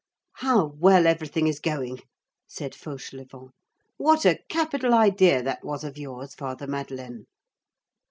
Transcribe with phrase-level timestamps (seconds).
[0.37, 1.99] "How well everything is going!"
[2.47, 3.51] said Fauchelevent;
[3.97, 7.27] "what a capital idea that was of yours, Father Madeleine!"